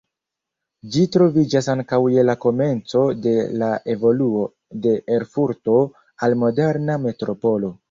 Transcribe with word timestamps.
Ĝi 0.93 1.01
troviĝas 1.15 1.67
ankaŭ 1.73 1.99
je 2.13 2.23
la 2.29 2.35
komenco 2.45 3.03
de 3.27 3.35
la 3.63 3.69
evoluo 3.97 4.43
de 4.89 4.97
Erfurto 5.19 5.79
al 6.29 6.37
moderna 6.47 7.01
metropolo. 7.09 7.75